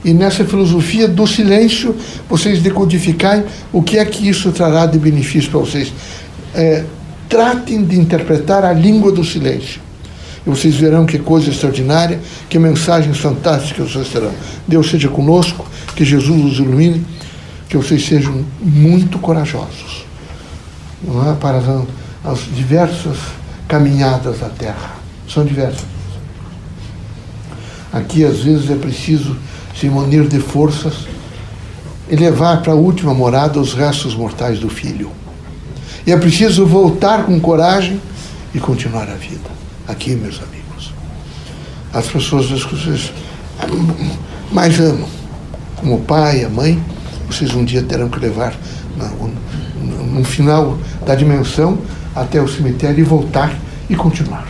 E 0.03 0.13
nessa 0.13 0.45
filosofia 0.45 1.07
do 1.07 1.27
silêncio, 1.27 1.95
vocês 2.29 2.61
decodificarem 2.61 3.43
o 3.71 3.81
que 3.81 3.97
é 3.97 4.05
que 4.05 4.27
isso 4.29 4.51
trará 4.51 4.85
de 4.85 4.97
benefício 4.97 5.49
para 5.51 5.59
vocês. 5.59 5.91
É, 6.53 6.85
tratem 7.27 7.83
de 7.83 7.99
interpretar 7.99 8.63
a 8.63 8.73
língua 8.73 9.11
do 9.11 9.23
silêncio 9.23 9.81
e 10.45 10.49
vocês 10.49 10.75
verão 10.75 11.05
que 11.05 11.19
coisa 11.19 11.49
extraordinária, 11.49 12.19
que 12.49 12.57
mensagens 12.57 13.17
fantásticas 13.17 13.91
vocês 13.91 14.09
terão. 14.09 14.31
Deus 14.67 14.89
seja 14.89 15.09
conosco, 15.09 15.65
que 15.95 16.05
Jesus 16.05 16.53
os 16.53 16.59
ilumine, 16.59 17.05
que 17.67 17.77
vocês 17.77 18.05
sejam 18.05 18.43
muito 18.61 19.19
corajosos. 19.19 20.05
é? 21.29 21.33
para 21.39 21.57
as 22.23 22.39
diversas 22.55 23.17
caminhadas 23.67 24.39
da 24.39 24.49
Terra. 24.49 24.95
São 25.27 25.45
diversas. 25.45 25.98
Aqui, 27.91 28.23
às 28.23 28.39
vezes, 28.39 28.69
é 28.69 28.75
preciso 28.75 29.35
se 29.75 29.89
munir 29.89 30.27
de 30.27 30.39
forças 30.39 31.07
e 32.09 32.15
levar 32.15 32.61
para 32.61 32.73
a 32.73 32.75
última 32.75 33.13
morada 33.13 33.59
os 33.59 33.73
restos 33.73 34.15
mortais 34.15 34.59
do 34.59 34.69
filho. 34.69 35.11
E 36.05 36.11
é 36.11 36.17
preciso 36.17 36.65
voltar 36.65 37.25
com 37.25 37.39
coragem 37.39 38.01
e 38.53 38.59
continuar 38.59 39.09
a 39.09 39.15
vida. 39.15 39.49
Aqui, 39.87 40.15
meus 40.15 40.41
amigos. 40.41 40.93
As 41.93 42.07
pessoas 42.07 42.47
que 42.63 42.75
vocês 42.75 43.11
mais 44.51 44.79
amam, 44.79 45.07
como 45.77 45.95
o 45.95 46.01
pai, 46.01 46.43
a 46.43 46.49
mãe, 46.49 46.81
vocês 47.27 47.53
um 47.53 47.63
dia 47.63 47.83
terão 47.83 48.09
que 48.09 48.19
levar 48.19 48.55
no 50.11 50.23
final 50.23 50.77
da 51.05 51.15
dimensão 51.15 51.77
até 52.15 52.41
o 52.41 52.47
cemitério 52.47 52.99
e 52.99 53.03
voltar 53.03 53.55
e 53.89 53.95
continuar. 53.95 54.47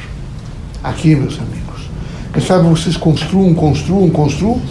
Aqui, 0.83 1.15
meus 1.15 1.37
amigos. 1.37 1.58
Quem 2.33 2.43
sabe 2.43 2.67
vocês 2.69 2.95
construam, 2.95 3.53
construam, 3.53 4.09
construam 4.09 4.61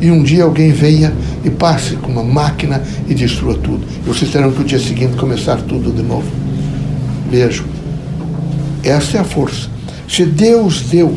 e 0.00 0.10
um 0.10 0.22
dia 0.22 0.44
alguém 0.44 0.70
venha 0.70 1.12
e 1.44 1.50
passe 1.50 1.96
com 1.96 2.10
uma 2.10 2.22
máquina 2.22 2.82
e 3.08 3.14
destrua 3.14 3.54
tudo. 3.54 3.86
E 4.04 4.08
vocês 4.08 4.30
terão 4.30 4.52
que 4.52 4.60
o 4.60 4.64
dia 4.64 4.78
seguinte 4.78 5.16
começar 5.16 5.56
tudo 5.62 5.90
de 5.90 6.02
novo. 6.02 6.30
Beijo. 7.30 7.64
Essa 8.82 9.16
é 9.16 9.20
a 9.20 9.24
força. 9.24 9.68
Se 10.08 10.24
Deus 10.24 10.82
deu 10.82 11.16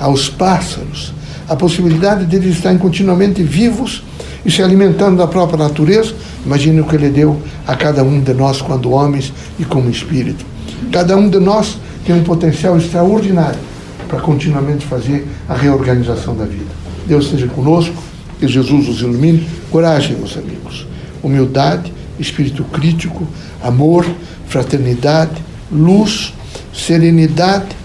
aos 0.00 0.28
pássaros 0.28 1.14
a 1.48 1.56
possibilidade 1.56 2.26
de 2.26 2.36
eles 2.36 2.56
estarem 2.56 2.78
continuamente 2.78 3.42
vivos 3.42 4.02
e 4.44 4.50
se 4.50 4.62
alimentando 4.62 5.16
da 5.16 5.26
própria 5.26 5.58
natureza, 5.58 6.12
imagine 6.44 6.80
o 6.80 6.84
que 6.84 6.96
Ele 6.96 7.08
deu 7.08 7.40
a 7.66 7.74
cada 7.74 8.02
um 8.02 8.20
de 8.20 8.34
nós 8.34 8.60
quando 8.60 8.90
homens 8.90 9.32
e 9.58 9.64
como 9.64 9.88
espírito. 9.88 10.44
Cada 10.92 11.16
um 11.16 11.30
de 11.30 11.38
nós 11.38 11.78
tem 12.04 12.14
um 12.14 12.22
potencial 12.22 12.76
extraordinário 12.76 13.58
para 14.08 14.20
continuamente 14.20 14.86
fazer 14.86 15.28
a 15.48 15.54
reorganização 15.54 16.34
da 16.34 16.44
vida. 16.44 16.70
Deus 17.06 17.26
esteja 17.26 17.46
conosco, 17.46 17.94
que 18.40 18.48
Jesus 18.48 18.88
os 18.88 19.00
ilumine. 19.00 19.46
Coragem, 19.70 20.16
meus 20.16 20.36
amigos. 20.36 20.86
Humildade, 21.22 21.92
espírito 22.18 22.64
crítico, 22.64 23.26
amor, 23.62 24.06
fraternidade, 24.46 25.42
luz, 25.70 26.32
serenidade, 26.72 27.76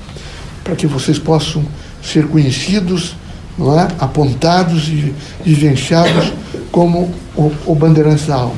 para 0.63 0.75
que 0.75 0.87
vocês 0.87 1.19
possam 1.19 1.65
ser 2.01 2.27
conhecidos, 2.27 3.15
não 3.57 3.79
é? 3.79 3.87
apontados 3.99 4.87
e 4.87 5.13
vivenciados 5.43 6.31
como 6.71 7.13
o, 7.35 7.51
o 7.65 7.75
bandeirante 7.75 8.25
da 8.25 8.35
alma. 8.35 8.55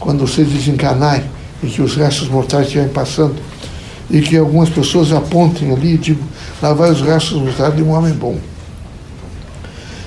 Quando 0.00 0.26
vocês 0.26 0.48
desencarnarem 0.48 1.24
e 1.62 1.66
que 1.66 1.82
os 1.82 1.96
restos 1.96 2.28
mortais 2.28 2.66
estiverem 2.66 2.92
passando, 2.92 3.36
e 4.10 4.20
que 4.22 4.36
algumas 4.36 4.70
pessoas 4.70 5.12
apontem 5.12 5.70
ali 5.70 5.94
e 5.94 5.98
digam, 5.98 6.26
lá 6.62 6.72
vai 6.72 6.90
os 6.90 7.00
restos 7.00 7.40
mortais 7.40 7.74
de 7.74 7.82
um 7.82 7.90
homem 7.90 8.12
bom. 8.12 8.38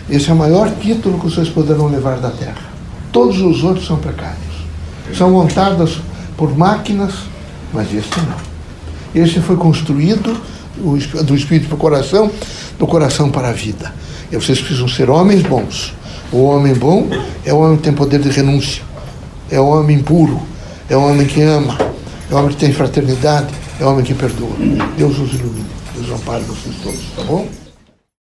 Esse 0.09 0.29
é 0.29 0.33
o 0.33 0.35
maior 0.35 0.69
título 0.79 1.19
que 1.19 1.25
vocês 1.25 1.49
poderão 1.49 1.87
levar 1.87 2.17
da 2.17 2.29
Terra. 2.29 2.71
Todos 3.11 3.39
os 3.39 3.63
outros 3.63 3.85
são 3.85 3.97
precários. 3.97 4.39
São 5.17 5.31
montados 5.31 6.01
por 6.35 6.57
máquinas, 6.57 7.13
mas 7.73 7.93
este 7.93 8.19
não. 8.21 8.51
Esse 9.13 9.39
foi 9.39 9.55
construído 9.55 10.39
do 11.25 11.35
espírito 11.35 11.67
para 11.67 11.75
o 11.75 11.77
coração, 11.77 12.31
do 12.79 12.87
coração 12.87 13.29
para 13.29 13.49
a 13.49 13.53
vida. 13.53 13.93
E 14.31 14.35
vocês 14.35 14.59
precisam 14.59 14.87
ser 14.87 15.09
homens 15.09 15.43
bons. 15.43 15.93
O 16.31 16.43
homem 16.45 16.73
bom 16.73 17.09
é 17.45 17.53
o 17.53 17.59
homem 17.59 17.75
que 17.75 17.83
tem 17.83 17.93
poder 17.93 18.21
de 18.21 18.29
renúncia, 18.29 18.81
é 19.49 19.59
o 19.59 19.65
homem 19.65 19.99
puro, 19.99 20.41
é 20.89 20.95
o 20.95 21.01
homem 21.01 21.27
que 21.27 21.41
ama, 21.41 21.77
é 22.29 22.33
o 22.33 22.37
homem 22.37 22.51
que 22.51 22.55
tem 22.55 22.71
fraternidade, 22.71 23.53
é 23.79 23.83
o 23.83 23.89
homem 23.89 24.05
que 24.05 24.13
perdoa. 24.13 24.55
Deus 24.97 25.19
os 25.19 25.33
ilumine, 25.33 25.65
Deus 26.01 26.19
ampare 26.19 26.43
vocês 26.45 26.75
todos, 26.81 26.99
tá 27.15 27.23
bom? 27.23 27.47